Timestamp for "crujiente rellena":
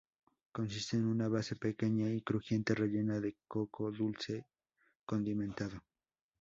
2.21-3.19